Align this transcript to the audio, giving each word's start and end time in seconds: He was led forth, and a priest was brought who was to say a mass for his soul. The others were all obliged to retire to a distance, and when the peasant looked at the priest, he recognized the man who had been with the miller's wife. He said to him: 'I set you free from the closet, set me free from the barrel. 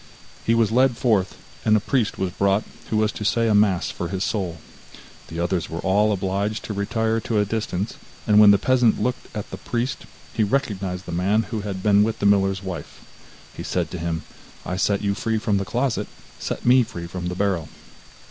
He 0.43 0.55
was 0.55 0.71
led 0.71 0.97
forth, 0.97 1.37
and 1.63 1.77
a 1.77 1.79
priest 1.79 2.17
was 2.17 2.31
brought 2.31 2.63
who 2.89 2.97
was 2.97 3.11
to 3.11 3.23
say 3.23 3.47
a 3.47 3.53
mass 3.53 3.91
for 3.91 4.07
his 4.07 4.23
soul. 4.23 4.57
The 5.27 5.39
others 5.39 5.69
were 5.69 5.77
all 5.81 6.11
obliged 6.11 6.63
to 6.63 6.73
retire 6.73 7.19
to 7.19 7.37
a 7.37 7.45
distance, 7.45 7.97
and 8.25 8.39
when 8.39 8.49
the 8.49 8.57
peasant 8.57 8.99
looked 8.99 9.27
at 9.37 9.51
the 9.51 9.57
priest, 9.57 10.07
he 10.33 10.41
recognized 10.43 11.05
the 11.05 11.11
man 11.11 11.43
who 11.51 11.61
had 11.61 11.83
been 11.83 12.01
with 12.01 12.17
the 12.17 12.25
miller's 12.25 12.63
wife. 12.63 13.05
He 13.55 13.61
said 13.61 13.91
to 13.91 13.99
him: 13.99 14.23
'I 14.65 14.77
set 14.77 15.03
you 15.03 15.13
free 15.13 15.37
from 15.37 15.57
the 15.59 15.65
closet, 15.65 16.07
set 16.39 16.65
me 16.65 16.81
free 16.81 17.05
from 17.05 17.27
the 17.27 17.35
barrel. 17.35 17.69